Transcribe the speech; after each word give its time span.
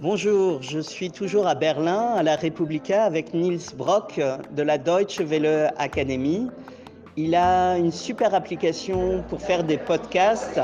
Bonjour, 0.00 0.60
je 0.60 0.80
suis 0.80 1.12
toujours 1.12 1.46
à 1.46 1.54
Berlin, 1.54 2.14
à 2.16 2.24
la 2.24 2.34
Republika, 2.34 3.04
avec 3.04 3.32
Niels 3.32 3.60
Brock 3.76 4.20
de 4.56 4.62
la 4.62 4.76
Deutsche 4.76 5.20
Welle 5.20 5.72
Academy. 5.78 6.50
Il 7.16 7.36
a 7.36 7.78
une 7.78 7.92
super 7.92 8.34
application 8.34 9.22
pour 9.28 9.40
faire 9.40 9.62
des 9.62 9.78
podcasts 9.78 10.60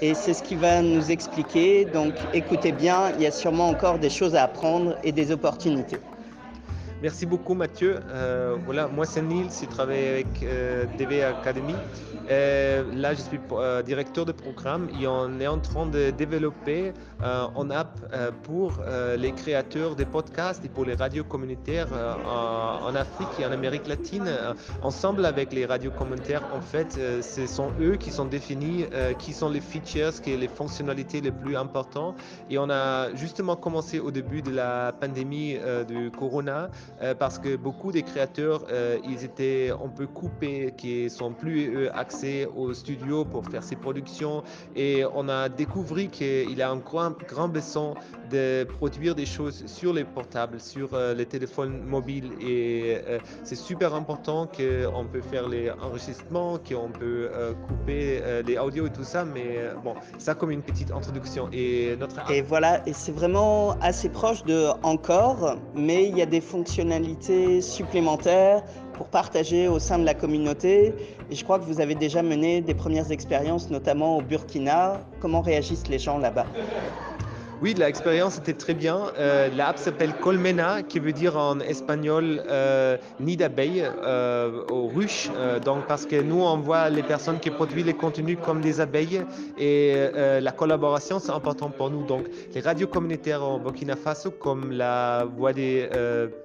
et 0.00 0.14
c'est 0.14 0.34
ce 0.34 0.42
qu'il 0.44 0.58
va 0.58 0.82
nous 0.82 1.10
expliquer. 1.10 1.84
Donc 1.84 2.14
écoutez 2.32 2.70
bien, 2.70 3.10
il 3.16 3.22
y 3.22 3.26
a 3.26 3.32
sûrement 3.32 3.68
encore 3.68 3.98
des 3.98 4.08
choses 4.08 4.36
à 4.36 4.44
apprendre 4.44 4.96
et 5.02 5.10
des 5.10 5.32
opportunités. 5.32 5.98
Merci 7.02 7.24
beaucoup 7.24 7.54
Mathieu. 7.54 7.98
Euh, 8.10 8.56
voilà, 8.66 8.86
moi 8.86 9.06
c'est 9.06 9.22
Nils, 9.22 9.48
je 9.58 9.66
travaille 9.66 10.06
avec 10.06 10.42
euh, 10.42 10.84
DV 10.98 11.22
Academy. 11.22 11.74
Euh, 12.30 12.84
là, 12.94 13.14
je 13.14 13.22
suis 13.22 13.40
euh, 13.52 13.82
directeur 13.82 14.24
de 14.24 14.32
programme 14.32 14.88
et 15.00 15.06
on 15.06 15.40
est 15.40 15.46
en 15.48 15.58
train 15.58 15.86
de 15.86 16.10
développer 16.10 16.92
euh, 17.22 17.46
une 17.56 17.72
app 17.72 17.98
euh, 18.12 18.30
pour 18.42 18.72
les 19.18 19.32
créateurs 19.32 19.96
de 19.96 20.04
podcasts 20.04 20.64
et 20.64 20.68
pour 20.68 20.84
les 20.84 20.94
radios 20.94 21.24
communautaires 21.24 21.88
en, 22.26 22.86
en, 22.86 22.94
Afrique 22.94 23.28
et 23.40 23.46
en 23.46 23.52
Amérique 23.52 23.86
latine. 23.86 24.28
ensemble 24.82 25.24
avec 25.24 25.52
les 25.52 25.66
radios 25.66 25.90
communautaires, 25.90 26.42
en 26.54 26.60
fait, 26.60 26.98
ce 27.22 27.46
sont 27.46 27.70
eux 27.80 27.96
qui 27.96 28.10
sont 28.10 28.24
définis, 28.26 28.86
qui 29.18 29.32
sont 29.32 29.48
les 29.48 29.60
features, 29.60 30.20
qui 30.20 30.32
sont 30.32 30.38
les 30.38 30.48
fonctionnalités 30.48 31.20
les 31.20 31.30
plus 31.30 31.56
importantes. 31.56 32.16
Et 32.50 32.58
on 32.58 32.68
a 32.70 33.14
justement 33.14 33.56
commencé 33.56 33.98
au 34.00 34.10
début 34.10 34.42
de 34.42 34.50
la 34.50 34.92
pandémie 34.92 35.58
du 35.88 36.10
corona 36.10 36.68
euh, 37.02 37.14
parce 37.14 37.38
que 37.38 37.56
beaucoup 37.56 37.92
des 37.92 38.02
créateurs, 38.02 38.64
euh, 38.70 38.98
ils 39.08 39.24
étaient 39.24 39.70
un 39.70 39.88
peu 39.88 40.06
coupés, 40.06 40.74
qui 40.76 41.08
sont 41.08 41.32
plus 41.32 41.74
euh, 41.74 41.96
accès 41.96 42.46
au 42.54 42.74
studio 42.74 43.24
pour 43.24 43.44
faire 43.46 43.62
ses 43.62 43.76
productions. 43.76 44.42
Et 44.76 45.04
on 45.14 45.28
a 45.28 45.48
découvert 45.48 46.10
qu'il 46.10 46.60
a 46.62 46.70
un 46.70 46.76
grand, 46.76 47.12
grand 47.26 47.48
besoin 47.48 47.94
de 48.30 48.64
produire 48.64 49.14
des 49.14 49.26
choses 49.26 49.64
sur 49.66 49.92
les 49.92 50.04
portables, 50.04 50.60
sur 50.60 50.90
les 51.16 51.26
téléphones 51.26 51.82
mobiles. 51.82 52.30
Et 52.40 52.98
c'est 53.42 53.56
super 53.56 53.94
important 53.94 54.46
qu'on 54.46 55.04
peut 55.04 55.20
faire 55.20 55.48
les 55.48 55.70
enregistrements, 55.70 56.58
qu'on 56.58 56.90
peut 56.90 57.28
couper 57.66 58.22
les 58.46 58.56
audios 58.56 58.86
et 58.86 58.90
tout 58.90 59.02
ça. 59.02 59.24
Mais 59.24 59.58
bon, 59.82 59.94
ça 60.18 60.34
comme 60.34 60.52
une 60.52 60.62
petite 60.62 60.92
introduction. 60.92 61.48
Et 61.52 61.96
notre 61.98 62.30
et 62.30 62.42
voilà, 62.42 62.86
et 62.86 62.92
c'est 62.92 63.12
vraiment 63.12 63.76
assez 63.80 64.08
proche 64.08 64.44
de 64.44 64.68
encore, 64.82 65.56
mais 65.74 66.06
il 66.08 66.16
y 66.16 66.22
a 66.22 66.26
des 66.26 66.40
supplémentaires 67.60 68.62
pour 68.94 69.06
partager 69.06 69.68
au 69.68 69.78
sein 69.78 69.98
de 69.98 70.04
la 70.04 70.14
communauté. 70.14 70.94
Et 71.30 71.34
je 71.34 71.44
crois 71.44 71.58
que 71.58 71.64
vous 71.64 71.80
avez 71.80 71.94
déjà 71.94 72.22
mené 72.22 72.60
des 72.60 72.74
premières 72.74 73.10
expériences, 73.10 73.70
notamment 73.70 74.18
au 74.18 74.22
Burkina. 74.22 75.00
Comment 75.20 75.40
réagissent 75.40 75.88
les 75.88 75.98
gens 75.98 76.18
là-bas? 76.18 76.46
Oui, 77.62 77.74
l'expérience 77.74 78.38
était 78.38 78.54
très 78.54 78.72
bien. 78.72 79.12
Euh, 79.18 79.50
L'app 79.54 79.76
s'appelle 79.76 80.14
Colmena, 80.14 80.82
qui 80.82 80.98
veut 80.98 81.12
dire 81.12 81.36
en 81.36 81.60
espagnol 81.60 82.42
euh, 82.48 82.96
nid 83.20 83.36
d'abeilles 83.36 83.84
euh, 84.02 84.62
aux 84.70 84.86
ruches. 84.86 85.28
Euh, 85.36 85.60
donc, 85.60 85.86
parce 85.86 86.06
que 86.06 86.16
nous, 86.22 86.40
on 86.40 86.56
voit 86.56 86.88
les 86.88 87.02
personnes 87.02 87.38
qui 87.38 87.50
produisent 87.50 87.84
les 87.84 87.92
contenus 87.92 88.38
comme 88.42 88.62
des 88.62 88.80
abeilles 88.80 89.26
et 89.58 89.94
la 90.40 90.52
collaboration, 90.52 91.18
c'est 91.18 91.32
important 91.32 91.68
pour 91.68 91.90
nous. 91.90 92.04
Donc, 92.04 92.24
les 92.54 92.60
radios 92.60 92.86
communautaires 92.86 93.44
en 93.44 93.58
Burkina 93.58 93.96
Faso, 93.96 94.30
comme 94.30 94.72
la 94.72 95.26
Voix 95.36 95.52
des 95.52 95.88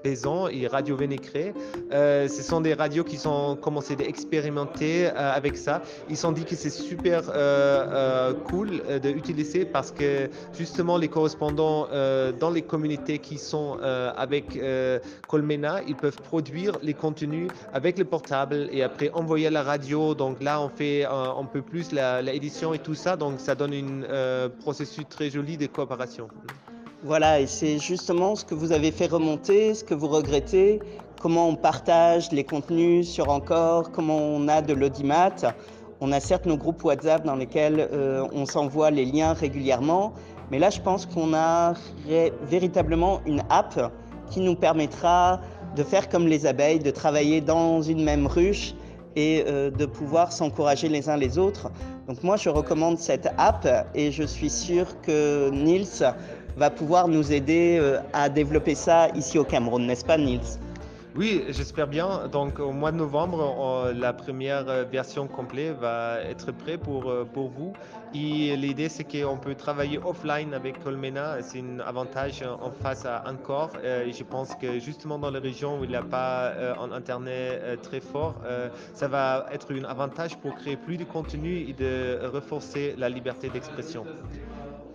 paysans 0.03 0.47
et 0.49 0.67
Radio 0.67 0.95
Vénécré, 0.97 1.53
ce 1.91 2.43
sont 2.43 2.61
des 2.61 2.73
radios 2.73 3.03
qui 3.03 3.17
sont 3.17 3.57
commencé 3.61 3.95
d'expérimenter 3.95 5.07
avec 5.07 5.55
ça. 5.57 5.81
Ils 6.09 6.17
sont 6.17 6.31
dit 6.31 6.43
que 6.43 6.55
c'est 6.55 6.69
super 6.69 7.23
cool 8.49 8.81
d'utiliser 9.01 9.65
parce 9.65 9.91
que 9.91 10.29
justement, 10.57 10.97
correspondants 11.07 11.87
euh, 11.91 12.31
dans 12.31 12.49
les 12.49 12.61
communautés 12.61 13.19
qui 13.19 13.37
sont 13.37 13.77
euh, 13.81 14.11
avec 14.17 14.55
euh, 14.55 14.99
Colmena, 15.27 15.81
ils 15.87 15.95
peuvent 15.95 16.21
produire 16.21 16.73
les 16.81 16.93
contenus 16.93 17.49
avec 17.73 17.97
le 17.97 18.05
portable 18.05 18.69
et 18.71 18.83
après 18.83 19.09
envoyer 19.11 19.47
à 19.47 19.51
la 19.51 19.63
radio. 19.63 20.15
Donc 20.15 20.41
là, 20.41 20.61
on 20.61 20.69
fait 20.69 21.05
un, 21.05 21.43
peu 21.45 21.61
plus 21.61 21.91
l'édition 21.91 22.73
et 22.73 22.79
tout 22.79 22.95
ça. 22.95 23.15
Donc 23.15 23.39
ça 23.39 23.55
donne 23.55 24.05
un 24.09 24.49
processus 24.49 25.05
très 25.09 25.29
joli 25.29 25.57
de 25.57 25.67
coopération. 25.67 26.27
Voilà, 27.03 27.39
et 27.39 27.47
c'est 27.47 27.77
justement 27.77 28.35
ce 28.35 28.43
que 28.43 28.55
vous 28.55 28.71
avez 28.71 28.91
fait 28.91 29.05
remonter, 29.05 29.75
ce 29.75 29.83
que 29.83 29.93
vous 29.93 30.07
regrettez, 30.07 30.79
comment 31.21 31.49
on 31.49 31.55
partage 31.55 32.31
les 32.31 32.43
contenus 32.43 33.07
sur 33.07 33.29
Encore, 33.29 33.91
comment 33.91 34.17
on 34.17 34.47
a 34.47 34.61
de 34.61 34.73
l'audimat. 34.73 35.31
On 36.01 36.11
a 36.11 36.19
certes 36.19 36.45
nos 36.45 36.57
groupes 36.57 36.83
WhatsApp 36.83 37.25
dans 37.25 37.35
lesquels 37.35 37.87
euh, 37.91 38.27
on 38.33 38.45
s'envoie 38.45 38.91
les 38.91 39.05
liens 39.05 39.33
régulièrement, 39.33 40.13
mais 40.51 40.59
là, 40.59 40.69
je 40.69 40.79
pense 40.81 41.05
qu'on 41.05 41.33
a 41.33 41.73
véritablement 42.43 43.21
une 43.25 43.41
app 43.49 43.91
qui 44.29 44.41
nous 44.41 44.55
permettra 44.55 45.39
de 45.75 45.83
faire 45.83 46.09
comme 46.09 46.27
les 46.27 46.45
abeilles, 46.45 46.79
de 46.79 46.91
travailler 46.91 47.41
dans 47.41 47.81
une 47.81 48.03
même 48.03 48.27
ruche 48.27 48.73
et 49.15 49.43
euh, 49.47 49.71
de 49.71 49.85
pouvoir 49.85 50.31
s'encourager 50.31 50.89
les 50.89 51.09
uns 51.09 51.17
les 51.17 51.37
autres. 51.37 51.71
Donc 52.07 52.23
moi, 52.23 52.35
je 52.37 52.49
recommande 52.49 52.97
cette 52.97 53.27
app 53.37 53.67
et 53.95 54.11
je 54.11 54.23
suis 54.23 54.49
sûr 54.49 54.99
que 55.01 55.49
Nils 55.51 56.03
va 56.57 56.69
pouvoir 56.69 57.07
nous 57.07 57.31
aider 57.31 57.77
euh, 57.79 57.99
à 58.13 58.29
développer 58.29 58.75
ça 58.75 59.09
ici 59.15 59.37
au 59.37 59.43
Cameroun, 59.43 59.85
n'est-ce 59.85 60.05
pas 60.05 60.17
Nils? 60.17 60.59
Oui, 61.17 61.43
j'espère 61.47 61.87
bien. 61.87 62.27
Donc 62.27 62.59
au 62.59 62.71
mois 62.71 62.91
de 62.91 62.97
novembre, 62.97 63.39
on, 63.57 63.93
la 63.97 64.11
première 64.11 64.67
euh, 64.67 64.83
version 64.83 65.27
complète 65.27 65.77
va 65.79 66.19
être 66.21 66.51
prête 66.51 66.81
pour, 66.81 67.09
euh, 67.09 67.23
pour 67.23 67.47
vous. 67.49 67.71
Et 68.13 68.55
l'idée, 68.57 68.89
c'est 68.89 69.05
qu'on 69.05 69.37
peut 69.37 69.55
travailler 69.55 69.97
offline 69.97 70.53
avec 70.53 70.83
Colmena. 70.83 71.41
C'est 71.41 71.59
un 71.59 71.79
avantage 71.79 72.43
en 72.43 72.69
face 72.69 73.05
à 73.05 73.23
encore. 73.27 73.69
Euh, 73.83 74.05
et 74.05 74.11
je 74.11 74.23
pense 74.23 74.55
que 74.55 74.79
justement 74.79 75.17
dans 75.17 75.31
les 75.31 75.39
régions 75.39 75.79
où 75.79 75.85
il 75.85 75.91
n'y 75.91 75.95
a 75.95 76.03
pas 76.03 76.51
un 76.79 76.91
Internet 76.91 77.81
très 77.81 78.01
fort, 78.01 78.35
ça 78.93 79.07
va 79.07 79.47
être 79.51 79.73
un 79.73 79.83
avantage 79.85 80.37
pour 80.37 80.55
créer 80.55 80.77
plus 80.77 80.97
de 80.97 81.03
contenu 81.03 81.65
et 81.69 81.73
de 81.73 82.19
renforcer 82.31 82.95
la 82.97 83.09
liberté 83.09 83.49
d'expression. 83.49 84.05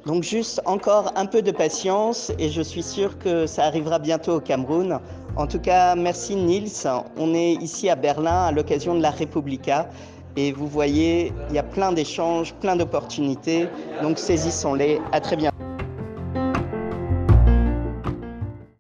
Donc 0.07 0.23
juste 0.23 0.63
encore 0.65 1.13
un 1.17 1.27
peu 1.27 1.43
de 1.43 1.51
patience 1.51 2.33
et 2.39 2.49
je 2.49 2.63
suis 2.63 2.83
sûr 2.83 3.19
que 3.19 3.47
ça 3.47 3.65
arrivera 3.65 3.99
bientôt 3.99 4.37
au 4.37 4.41
Cameroun. 4.41 4.99
En 5.37 5.47
tout 5.47 5.61
cas, 5.61 5.95
merci 5.95 6.37
Nils. 6.37 6.87
On 7.17 7.35
est 7.35 7.53
ici 7.55 7.89
à 7.89 7.97
Berlin 7.97 8.45
à 8.45 8.53
l'occasion 8.53 8.95
de 8.95 9.03
la 9.03 9.11
Republica 9.11 9.89
et 10.37 10.53
vous 10.53 10.67
voyez, 10.67 11.33
il 11.49 11.55
y 11.55 11.59
a 11.59 11.63
plein 11.63 11.93
d'échanges, 11.93 12.55
plein 12.55 12.77
d'opportunités. 12.77 13.69
Donc 14.03 14.19
saisissons-les. 14.19 15.01
À 15.13 15.21
très 15.21 15.37
bientôt. 15.37 15.50